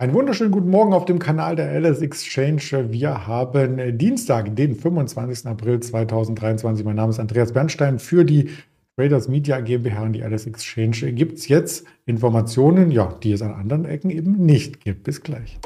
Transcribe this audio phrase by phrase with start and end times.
[0.00, 2.92] Einen wunderschönen guten Morgen auf dem Kanal der LS Exchange.
[2.92, 5.44] Wir haben äh, Dienstag, den 25.
[5.48, 6.84] April 2023.
[6.84, 8.50] Mein Name ist Andreas Bernstein für die
[8.94, 11.12] Traders Media GmbH und die LS Exchange.
[11.14, 15.02] Gibt es jetzt Informationen, ja, die es an anderen Ecken eben nicht gibt.
[15.02, 15.58] Bis gleich.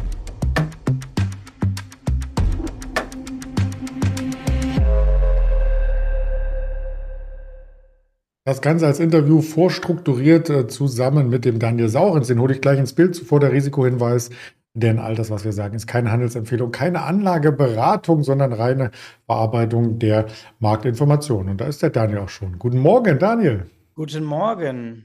[8.45, 12.27] Das Ganze als Interview vorstrukturiert äh, zusammen mit dem Daniel Saurens.
[12.27, 14.31] Den hole ich gleich ins Bild zuvor der Risikohinweis.
[14.75, 18.91] Denn all das, was wir sagen, ist keine Handelsempfehlung, keine Anlageberatung, sondern reine
[19.29, 20.27] Bearbeitung der
[20.59, 21.51] Marktinformationen.
[21.51, 22.59] Und da ist der Daniel auch schon.
[22.59, 23.67] Guten Morgen, Daniel.
[23.95, 25.05] Guten Morgen.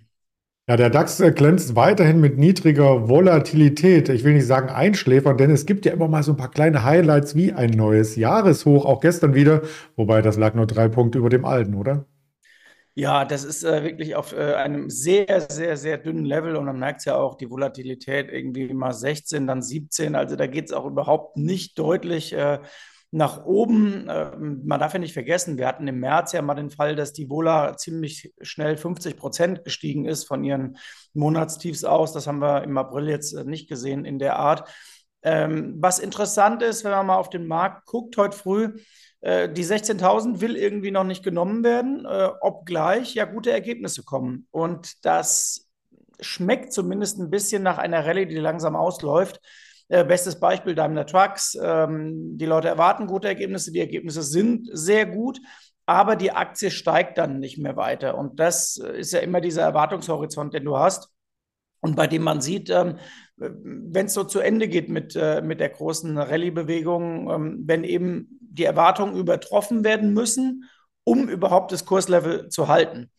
[0.68, 4.10] Ja, der DAX äh, glänzt weiterhin mit niedriger Volatilität.
[4.10, 6.84] Ich will nicht sagen Einschläfern, denn es gibt ja immer mal so ein paar kleine
[6.84, 9.62] Highlights wie ein neues Jahreshoch, auch gestern wieder.
[9.96, 12.06] Wobei das lag nur drei Punkte über dem alten, oder?
[13.00, 16.80] Ja, das ist äh, wirklich auf äh, einem sehr, sehr, sehr dünnen Level und man
[16.80, 20.16] merkt es ja auch, die Volatilität irgendwie mal 16, dann 17.
[20.16, 22.60] Also da geht es auch überhaupt nicht deutlich äh,
[23.12, 24.08] nach oben.
[24.10, 27.14] Ähm, man darf ja nicht vergessen, wir hatten im März ja mal den Fall, dass
[27.14, 30.78] die Vola ziemlich schnell 50 Prozent gestiegen ist von ihren
[31.14, 32.14] Monatstiefs aus.
[32.14, 34.68] Das haben wir im April jetzt äh, nicht gesehen in der Art.
[35.28, 38.78] Ähm, was interessant ist, wenn man mal auf den Markt guckt heute früh,
[39.20, 44.48] äh, die 16.000 will irgendwie noch nicht genommen werden, äh, obgleich ja gute Ergebnisse kommen.
[44.52, 45.68] Und das
[46.22, 49.42] schmeckt zumindest ein bisschen nach einer Rallye, die langsam ausläuft.
[49.90, 51.58] Äh, bestes Beispiel Daimler Trucks.
[51.62, 55.42] Ähm, die Leute erwarten gute Ergebnisse, die Ergebnisse sind sehr gut,
[55.86, 58.18] aber die Aktie steigt dann nicht mehr weiter.
[58.18, 61.10] Und das ist ja immer dieser Erwartungshorizont, den du hast
[61.88, 62.98] und bei dem man sieht, ähm,
[63.38, 68.40] wenn es so zu Ende geht mit, äh, mit der großen Rallye-Bewegung, ähm, wenn eben
[68.42, 70.66] die Erwartungen übertroffen werden müssen,
[71.06, 73.10] um überhaupt das Kurslevel zu halten.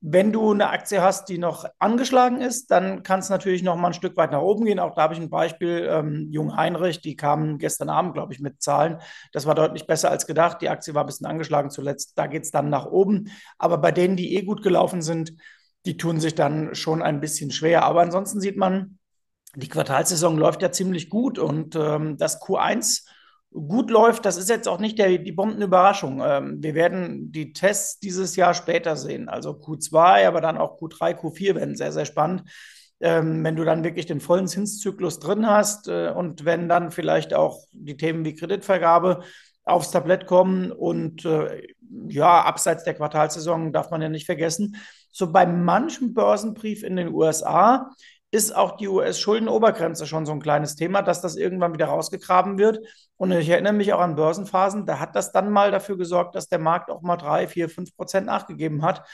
[0.00, 3.88] Wenn du eine Aktie hast, die noch angeschlagen ist, dann kann es natürlich noch mal
[3.88, 4.78] ein Stück weit nach oben gehen.
[4.78, 8.40] Auch da habe ich ein Beispiel, ähm, Jung Heinrich, die kamen gestern Abend, glaube ich,
[8.40, 8.98] mit Zahlen.
[9.32, 10.60] Das war deutlich besser als gedacht.
[10.60, 12.12] Die Aktie war ein bisschen angeschlagen zuletzt.
[12.16, 13.30] Da geht es dann nach oben.
[13.56, 15.32] Aber bei denen, die eh gut gelaufen sind,
[15.86, 17.84] die tun sich dann schon ein bisschen schwer.
[17.84, 18.98] Aber ansonsten sieht man,
[19.54, 23.04] die Quartalsaison läuft ja ziemlich gut und ähm, das Q1
[23.50, 26.20] gut läuft, das ist jetzt auch nicht der, die Bombenüberraschung.
[26.22, 31.18] Ähm, wir werden die Tests dieses Jahr später sehen, also Q2, aber dann auch Q3,
[31.18, 32.42] Q4 werden sehr, sehr spannend.
[33.00, 37.32] Ähm, wenn du dann wirklich den vollen Zinszyklus drin hast äh, und wenn dann vielleicht
[37.32, 39.22] auch die Themen wie Kreditvergabe
[39.64, 41.68] aufs Tablett kommen und äh,
[42.08, 44.76] ja, abseits der Quartalsaison darf man ja nicht vergessen,
[45.10, 47.90] so bei manchem Börsenbrief in den USA
[48.30, 52.80] ist auch die US-Schuldenobergrenze schon so ein kleines Thema, dass das irgendwann wieder rausgegraben wird.
[53.16, 56.48] Und ich erinnere mich auch an Börsenphasen, da hat das dann mal dafür gesorgt, dass
[56.48, 59.06] der Markt auch mal drei, vier, fünf Prozent nachgegeben hat,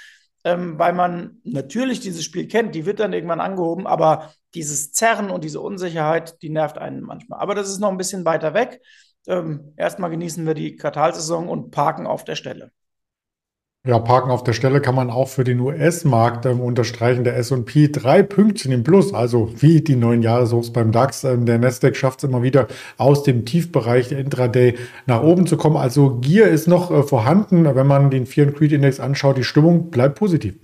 [0.43, 5.31] ähm, weil man natürlich dieses Spiel kennt, die wird dann irgendwann angehoben, aber dieses Zerren
[5.31, 7.41] und diese Unsicherheit, die nervt einen manchmal.
[7.41, 8.81] Aber das ist noch ein bisschen weiter weg.
[9.27, 12.73] Ähm, erstmal genießen wir die Quartalsaison und parken auf der Stelle.
[13.87, 17.23] Ja, parken auf der Stelle kann man auch für den US-Markt ähm, unterstreichen.
[17.23, 21.23] Der S&P drei Pünktchen im Plus, also wie die neuen Jahreshochs beim DAX.
[21.25, 25.59] Ähm, der Nasdaq schafft es immer wieder aus dem Tiefbereich der Intraday nach oben zu
[25.59, 25.77] kommen.
[25.77, 27.67] Also Gier ist noch äh, vorhanden.
[27.75, 30.55] Wenn man den Fear Creed Index anschaut, die Stimmung bleibt positiv.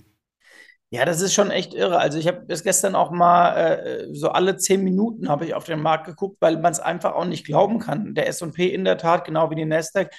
[0.89, 1.99] Ja, das ist schon echt irre.
[1.99, 5.65] Also ich habe das gestern auch mal äh, so alle zehn Minuten habe ich auf
[5.65, 8.15] den Markt geguckt, weil man es einfach auch nicht glauben kann.
[8.15, 10.09] Der S&P in der Tat, genau wie die Nasdaq,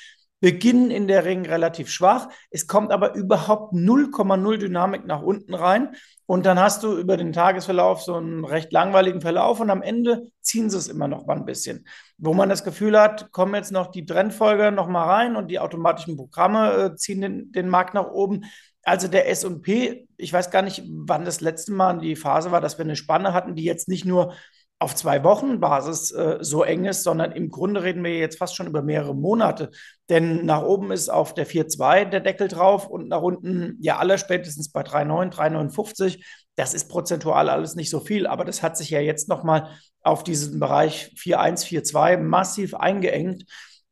[0.42, 2.28] beginnen in der Ring relativ schwach.
[2.50, 5.94] Es kommt aber überhaupt 0,0 Dynamik nach unten rein.
[6.26, 10.32] Und dann hast du über den Tagesverlauf so einen recht langweiligen Verlauf und am Ende
[10.40, 11.86] ziehen sie es immer noch mal ein bisschen.
[12.18, 15.60] Wo man das Gefühl hat, kommen jetzt noch die Trendfolger noch mal rein und die
[15.60, 18.44] automatischen Programme äh, ziehen den, den Markt nach oben.
[18.82, 22.78] Also der S&P, ich weiß gar nicht, wann das letzte Mal die Phase war, dass
[22.78, 24.34] wir eine Spanne hatten, die jetzt nicht nur
[24.82, 28.56] auf zwei Wochen Basis äh, so eng ist, sondern im Grunde reden wir jetzt fast
[28.56, 29.70] schon über mehrere Monate.
[30.08, 34.18] Denn nach oben ist auf der 4,2 der Deckel drauf und nach unten ja aller
[34.18, 36.24] spätestens bei 3,9, 3,59.
[36.56, 39.68] Das ist prozentual alles nicht so viel, aber das hat sich ja jetzt nochmal
[40.02, 43.44] auf diesen Bereich 4,1, 4,2 massiv eingeengt.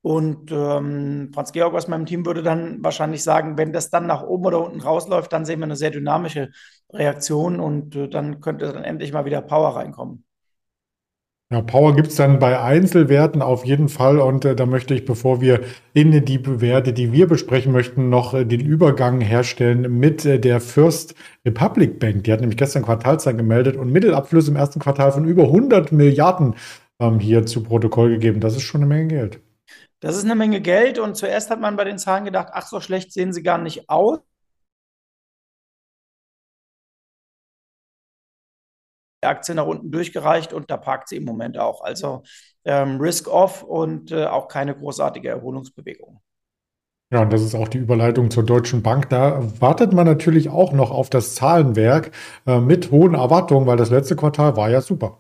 [0.03, 4.23] Und ähm, Franz Georg aus meinem Team würde dann wahrscheinlich sagen, wenn das dann nach
[4.25, 6.51] oben oder unten rausläuft, dann sehen wir eine sehr dynamische
[6.93, 10.25] Reaktion und äh, dann könnte dann endlich mal wieder Power reinkommen.
[11.53, 14.21] Ja, Power gibt es dann bei Einzelwerten auf jeden Fall.
[14.21, 15.63] Und äh, da möchte ich, bevor wir
[15.93, 20.61] in die Werte, die wir besprechen möchten, noch äh, den Übergang herstellen mit äh, der
[20.61, 22.23] First Republic Bank.
[22.23, 26.55] Die hat nämlich gestern Quartalszahlen gemeldet und Mittelabflüsse im ersten Quartal von über 100 Milliarden
[27.01, 28.39] ähm, hier zu Protokoll gegeben.
[28.39, 29.41] Das ist schon eine Menge Geld.
[29.99, 31.01] Das ist eine Menge Geld.
[31.01, 33.91] Und zuerst hat man bei den Zahlen gedacht, ach, so schlecht sehen sie gar nicht
[33.91, 34.21] aus.
[39.29, 41.83] Aktie nach unten durchgereicht und da parkt sie im Moment auch.
[41.83, 42.23] Also
[42.65, 46.21] ähm, Risk-Off und äh, auch keine großartige Erholungsbewegung.
[47.13, 49.09] Ja, und das ist auch die Überleitung zur Deutschen Bank.
[49.09, 52.13] Da wartet man natürlich auch noch auf das Zahlenwerk
[52.47, 55.19] äh, mit hohen Erwartungen, weil das letzte Quartal war ja super.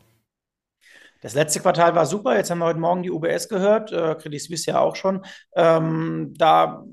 [1.20, 2.36] Das letzte Quartal war super.
[2.36, 5.22] Jetzt haben wir heute Morgen die UBS gehört, äh, Credit Suisse ja auch schon.
[5.54, 6.84] Ähm, da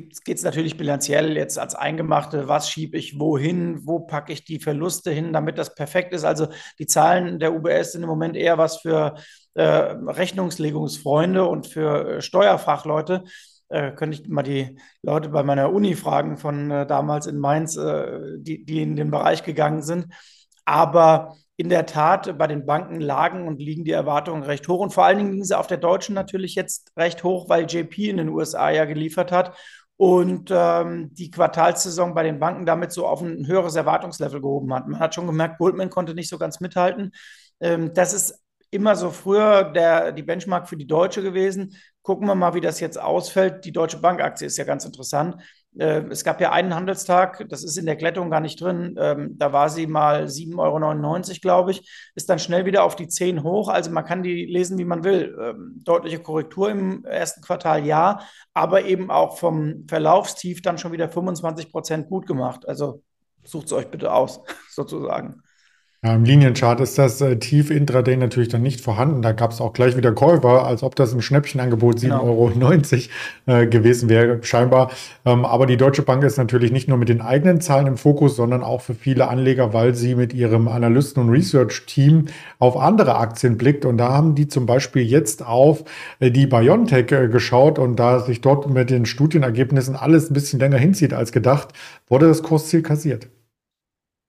[0.00, 4.58] geht es natürlich bilanziell jetzt als Eingemachte, was schiebe ich wohin, wo packe ich die
[4.58, 6.24] Verluste hin, damit das perfekt ist.
[6.24, 6.48] Also
[6.78, 9.14] die Zahlen der UBS sind im Moment eher was für
[9.54, 13.24] äh, Rechnungslegungsfreunde und für äh, Steuerfachleute.
[13.68, 17.76] Äh, könnte ich mal die Leute bei meiner Uni fragen von äh, damals in Mainz,
[17.76, 20.06] äh, die, die in den Bereich gegangen sind.
[20.64, 24.80] Aber in der Tat, bei den Banken lagen und liegen die Erwartungen recht hoch.
[24.80, 28.10] Und vor allen Dingen liegen sie auf der deutschen natürlich jetzt recht hoch, weil JP
[28.10, 29.56] in den USA ja geliefert hat
[29.96, 34.86] und ähm, die Quartalssaison bei den Banken damit so auf ein höheres Erwartungslevel gehoben hat.
[34.88, 37.12] Man hat schon gemerkt, Goldman konnte nicht so ganz mithalten.
[37.60, 41.76] Ähm, das ist immer so früher der, die Benchmark für die Deutsche gewesen.
[42.02, 43.64] Gucken wir mal, wie das jetzt ausfällt.
[43.64, 45.36] Die Deutsche Bankaktie ist ja ganz interessant.
[45.78, 48.96] Äh, es gab ja einen Handelstag, das ist in der Glättung gar nicht drin.
[48.98, 53.08] Ähm, da war sie mal 7,99 Euro, glaube ich, ist dann schnell wieder auf die
[53.08, 53.68] 10 hoch.
[53.68, 55.36] Also man kann die lesen, wie man will.
[55.40, 58.20] Ähm, deutliche Korrektur im ersten Quartal, ja,
[58.54, 62.66] aber eben auch vom Verlaufstief dann schon wieder 25 Prozent gut gemacht.
[62.68, 63.02] Also
[63.44, 64.40] sucht es euch bitte aus,
[64.70, 65.42] sozusagen.
[66.04, 69.22] Ja, Im Linienchart ist das äh, tief intraday natürlich dann nicht vorhanden.
[69.22, 72.22] Da gab es auch gleich wieder Käufer, als ob das ein Schnäppchenangebot 7,90 genau.
[72.22, 72.52] Euro
[73.46, 74.90] äh, gewesen wäre, scheinbar.
[75.24, 78.36] Ähm, aber die Deutsche Bank ist natürlich nicht nur mit den eigenen Zahlen im Fokus,
[78.36, 82.26] sondern auch für viele Anleger, weil sie mit ihrem Analysten- und Research-Team
[82.58, 83.86] auf andere Aktien blickt.
[83.86, 85.84] Und da haben die zum Beispiel jetzt auf
[86.20, 90.60] äh, die BioNTech äh, geschaut und da sich dort mit den Studienergebnissen alles ein bisschen
[90.60, 91.68] länger hinzieht als gedacht,
[92.06, 93.28] wurde das Kursziel kassiert.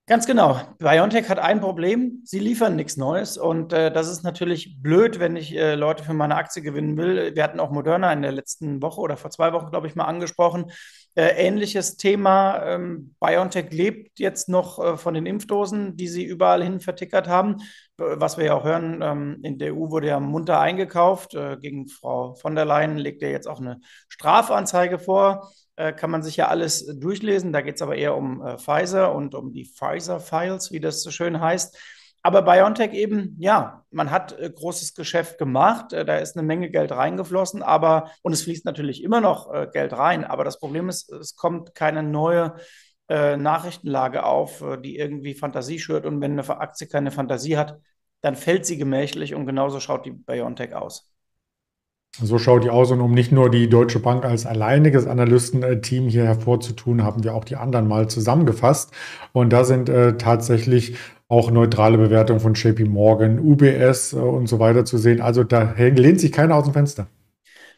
[0.10, 0.62] Ganz genau.
[0.80, 5.36] BioNTech hat ein Problem, sie liefern nichts Neues und äh, das ist natürlich blöd, wenn
[5.36, 7.36] ich äh, Leute für meine Aktie gewinnen will.
[7.36, 10.06] Wir hatten auch Moderna in der letzten Woche oder vor zwei Wochen, glaube ich, mal
[10.06, 10.72] angesprochen.
[11.16, 12.64] Äh, ähnliches Thema.
[12.64, 17.58] Ähm, BioNTech lebt jetzt noch äh, von den Impfdosen, die sie überall hin vertickert haben.
[17.98, 21.34] Was wir ja auch hören, ähm, in der EU wurde ja munter eingekauft.
[21.34, 25.52] Äh, gegen Frau von der Leyen legt er jetzt auch eine Strafanzeige vor
[25.94, 27.54] kann man sich ja alles durchlesen.
[27.54, 31.12] Da geht es aber eher um äh, Pfizer und um die Pfizer-Files, wie das so
[31.12, 31.78] schön heißt.
[32.24, 36.70] Aber BioNTech eben, ja, man hat äh, großes Geschäft gemacht, äh, da ist eine Menge
[36.70, 40.90] Geld reingeflossen, aber, und es fließt natürlich immer noch äh, Geld rein, aber das Problem
[40.90, 42.56] ist, es kommt keine neue
[43.08, 46.06] äh, Nachrichtenlage auf, die irgendwie Fantasie schürt.
[46.06, 47.80] Und wenn eine Aktie keine Fantasie hat,
[48.20, 51.10] dann fällt sie gemächlich und genauso schaut die BioNTech aus.
[52.20, 56.24] So schaut die aus und um nicht nur die Deutsche Bank als alleiniges Analystenteam hier
[56.24, 58.92] hervorzutun, haben wir auch die anderen mal zusammengefasst.
[59.34, 60.96] Und da sind äh, tatsächlich
[61.28, 65.22] auch neutrale Bewertungen von JP Morgan, UBS äh, und so weiter zu sehen.
[65.22, 67.08] Also da lehnt sich keiner aus dem Fenster.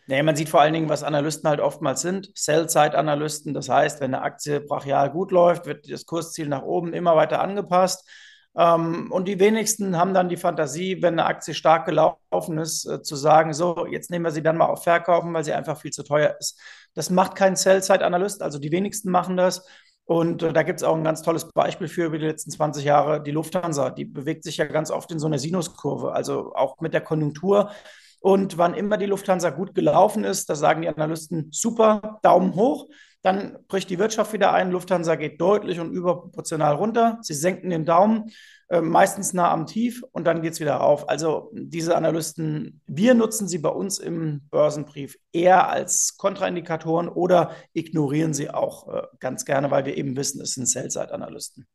[0.08, 2.32] Nee, man sieht vor allen Dingen, was Analysten halt oftmals sind.
[2.34, 3.54] Sell-Side-Analysten.
[3.54, 7.42] Das heißt, wenn eine Aktie brachial gut läuft, wird das Kursziel nach oben immer weiter
[7.42, 8.10] angepasst.
[8.58, 13.02] Ähm, und die wenigsten haben dann die Fantasie, wenn eine Aktie stark gelaufen ist, äh,
[13.02, 15.92] zu sagen, so, jetzt nehmen wir sie dann mal auf Verkaufen, weil sie einfach viel
[15.92, 16.60] zu teuer ist.
[16.96, 19.66] Das macht kein Sell-Side-Analyst, also die wenigsten machen das.
[20.06, 22.84] Und äh, da gibt es auch ein ganz tolles Beispiel für über die letzten 20
[22.84, 23.92] Jahre, die Lufthansa.
[23.92, 27.72] Die bewegt sich ja ganz oft in so einer Sinuskurve, also auch mit der Konjunktur.
[28.20, 32.88] Und wann immer die Lufthansa gut gelaufen ist, da sagen die Analysten super, Daumen hoch.
[33.22, 34.72] Dann bricht die Wirtschaft wieder ein.
[34.72, 37.20] Lufthansa geht deutlich und überproportional runter.
[37.22, 38.32] Sie senken den Daumen,
[38.70, 41.10] äh, meistens nah am Tief und dann geht es wieder rauf.
[41.10, 48.34] Also diese Analysten, wir nutzen sie bei uns im Börsenbrief eher als Kontraindikatoren oder ignorieren
[48.34, 51.68] sie auch äh, ganz gerne, weil wir eben wissen, es sind Sell-Side-Analysten.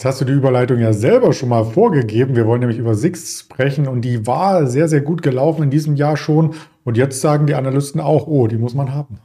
[0.00, 2.34] Jetzt hast du die Überleitung ja selber schon mal vorgegeben.
[2.34, 5.94] Wir wollen nämlich über Six sprechen und die war sehr, sehr gut gelaufen in diesem
[5.94, 6.54] Jahr schon.
[6.84, 9.20] Und jetzt sagen die Analysten auch, oh, die muss man haben.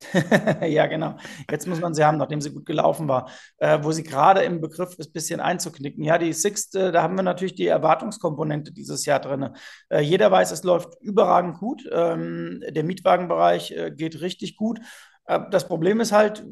[0.66, 1.16] ja, genau.
[1.50, 3.28] Jetzt muss man sie haben, nachdem sie gut gelaufen war.
[3.58, 6.02] Äh, wo sie gerade im Begriff ist, ein bisschen einzuknicken.
[6.02, 9.50] Ja, die Sixt, äh, da haben wir natürlich die Erwartungskomponente dieses Jahr drin.
[9.90, 11.86] Äh, jeder weiß, es läuft überragend gut.
[11.92, 14.80] Ähm, der Mietwagenbereich äh, geht richtig gut.
[15.26, 16.42] Äh, das Problem ist halt,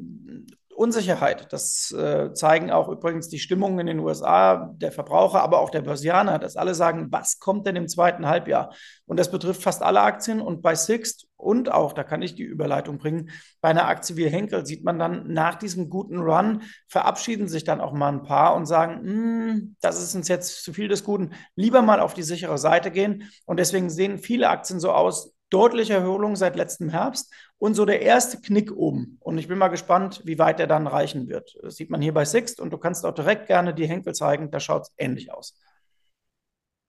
[0.79, 1.53] Unsicherheit.
[1.53, 5.83] Das äh, zeigen auch übrigens die Stimmungen in den USA, der Verbraucher, aber auch der
[5.83, 8.73] Börsianer, dass alle sagen, was kommt denn im zweiten Halbjahr?
[9.05, 10.41] Und das betrifft fast alle Aktien.
[10.41, 13.31] Und bei Sixt und auch, da kann ich die Überleitung bringen,
[13.61, 17.81] bei einer Aktie wie Henkel sieht man dann nach diesem guten Run, verabschieden sich dann
[17.81, 21.31] auch mal ein paar und sagen, hm, das ist uns jetzt zu viel des Guten,
[21.57, 23.31] lieber mal auf die sichere Seite gehen.
[23.47, 28.03] Und deswegen sehen viele Aktien so aus, deutliche Erholung seit letztem Herbst und so der
[28.03, 29.19] erste Knick oben.
[29.21, 31.57] Und ich bin mal gespannt, wie weit der dann reichen wird.
[31.63, 34.51] Das sieht man hier bei Sixt und du kannst auch direkt gerne die Henkel zeigen,
[34.51, 35.55] da schaut es ähnlich aus.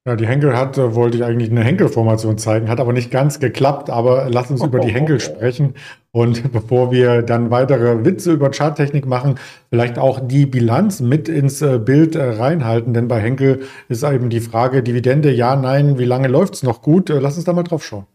[0.07, 3.39] Ja, die Henkel hat, äh, wollte ich eigentlich eine Henkel-Formation zeigen, hat aber nicht ganz
[3.39, 3.89] geklappt.
[3.89, 5.75] Aber lass uns über die Henkel sprechen.
[6.11, 9.35] Und bevor wir dann weitere Witze über Charttechnik machen,
[9.69, 12.93] vielleicht auch die Bilanz mit ins äh, Bild äh, reinhalten.
[12.93, 16.81] Denn bei Henkel ist eben die Frage, Dividende, ja, nein, wie lange läuft es noch
[16.81, 17.09] gut?
[17.09, 18.07] Lass uns da mal drauf schauen.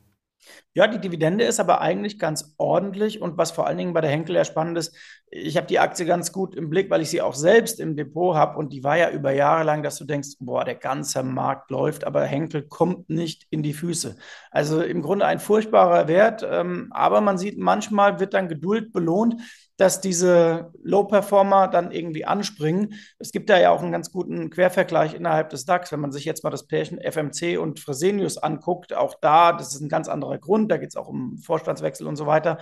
[0.76, 3.22] Ja, die Dividende ist aber eigentlich ganz ordentlich.
[3.22, 4.96] Und was vor allen Dingen bei der Henkel ja spannend ist,
[5.30, 8.34] ich habe die Aktie ganz gut im Blick, weil ich sie auch selbst im Depot
[8.34, 11.70] habe und die war ja über Jahre lang, dass du denkst, boah, der ganze Markt
[11.70, 14.16] läuft, aber Henkel kommt nicht in die Füße.
[14.50, 19.40] Also im Grunde ein furchtbarer Wert, ähm, aber man sieht, manchmal wird dann Geduld belohnt
[19.76, 22.94] dass diese Low-Performer dann irgendwie anspringen.
[23.18, 25.90] Es gibt da ja auch einen ganz guten Quervergleich innerhalb des DAX.
[25.90, 29.80] Wenn man sich jetzt mal das Pärchen FMC und Fresenius anguckt, auch da, das ist
[29.80, 32.58] ein ganz anderer Grund, da geht es auch um Vorstandswechsel und so weiter.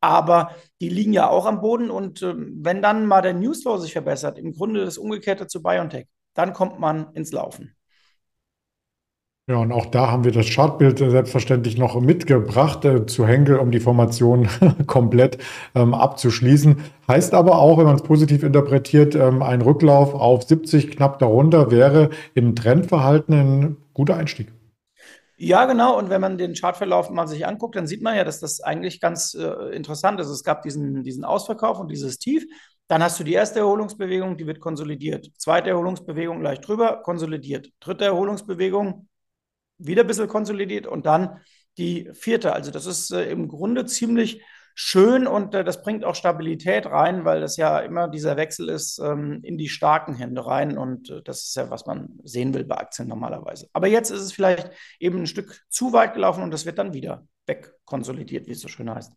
[0.00, 3.92] Aber die liegen ja auch am Boden und äh, wenn dann mal der Newsflow sich
[3.92, 7.73] verbessert, im Grunde das Umgekehrte zu BioNTech, dann kommt man ins Laufen.
[9.46, 13.58] Ja, und auch da haben wir das Chartbild äh, selbstverständlich noch mitgebracht äh, zu Henkel,
[13.58, 14.48] um die Formation
[14.86, 15.36] komplett
[15.74, 16.82] ähm, abzuschließen.
[17.08, 21.70] Heißt aber auch, wenn man es positiv interpretiert, ähm, ein Rücklauf auf 70 knapp darunter
[21.70, 24.50] wäre im Trendverhalten ein guter Einstieg.
[25.36, 25.98] Ja, genau.
[25.98, 28.98] Und wenn man den Chartverlauf mal sich anguckt, dann sieht man ja, dass das eigentlich
[28.98, 30.28] ganz äh, interessant ist.
[30.28, 32.46] Es gab diesen, diesen Ausverkauf und dieses Tief.
[32.88, 35.30] Dann hast du die erste Erholungsbewegung, die wird konsolidiert.
[35.36, 37.68] Zweite Erholungsbewegung leicht drüber, konsolidiert.
[37.80, 39.06] Dritte Erholungsbewegung,
[39.78, 41.40] wieder ein bisschen konsolidiert und dann
[41.78, 42.52] die vierte.
[42.52, 44.42] Also das ist äh, im Grunde ziemlich
[44.74, 48.98] schön und äh, das bringt auch Stabilität rein, weil das ja immer dieser Wechsel ist
[48.98, 52.64] ähm, in die starken Hände rein und äh, das ist ja, was man sehen will
[52.64, 53.68] bei Aktien normalerweise.
[53.72, 56.92] Aber jetzt ist es vielleicht eben ein Stück zu weit gelaufen und das wird dann
[56.92, 59.12] wieder wegkonsolidiert, wie es so schön heißt.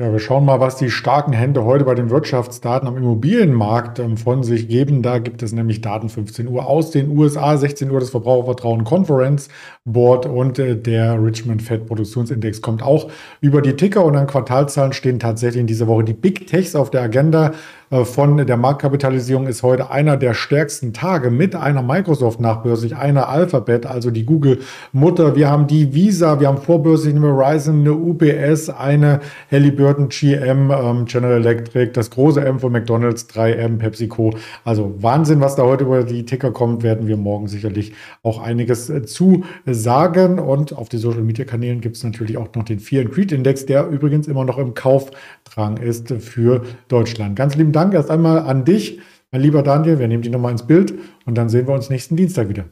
[0.00, 4.16] Ja, wir schauen mal, was die starken Hände heute bei den Wirtschaftsdaten am Immobilienmarkt ähm,
[4.16, 5.02] von sich geben.
[5.02, 9.50] Da gibt es nämlich Daten 15 Uhr aus den USA, 16 Uhr das Verbrauchervertrauen Conference
[9.84, 13.10] Board und äh, der Richmond Fed Produktionsindex kommt auch
[13.42, 16.90] über die Ticker und an Quartalzahlen stehen tatsächlich in dieser Woche die Big Techs auf
[16.90, 17.52] der Agenda.
[17.90, 23.28] Äh, von der Marktkapitalisierung ist heute einer der stärksten Tage mit einer Microsoft nachbörslich, einer
[23.28, 25.36] Alphabet, also die Google-Mutter.
[25.36, 29.20] Wir haben die Visa, wir haben vorbörslich eine Verizon, eine UPS, eine
[29.50, 34.34] Halliburton, GM, ähm, General Electric, das große M von McDonalds, 3M, PepsiCo.
[34.64, 37.92] Also Wahnsinn, was da heute über die Ticker kommt, werden wir morgen sicherlich
[38.22, 40.38] auch einiges äh, zu sagen.
[40.38, 43.88] Und auf den Social-Media-Kanälen gibt es natürlich auch noch den Fear and Creed Index, der
[43.88, 47.34] übrigens immer noch im Kaufdrang ist für Deutschland.
[47.34, 49.98] Ganz lieben Dank Dank erst einmal an dich, mein lieber Daniel.
[49.98, 50.92] Wir nehmen dich nochmal ins Bild
[51.24, 52.66] und dann sehen wir uns nächsten Dienstag wieder.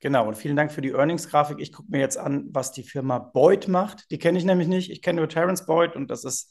[0.00, 1.58] Genau, und vielen Dank für die Earnings-Grafik.
[1.60, 4.10] Ich gucke mir jetzt an, was die Firma Boyd macht.
[4.10, 4.90] Die kenne ich nämlich nicht.
[4.90, 6.50] Ich kenne nur Terence Boyd und das ist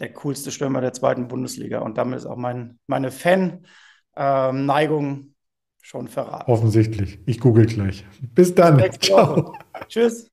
[0.00, 1.78] der coolste Stürmer der zweiten Bundesliga.
[1.78, 5.34] Und damit ist auch mein, meine Fan-Neigung ähm,
[5.80, 6.52] schon verraten.
[6.52, 7.20] Offensichtlich.
[7.24, 8.04] Ich google gleich.
[8.34, 8.84] Bis dann.
[9.00, 9.54] Ciao.
[9.88, 10.30] Tschüss.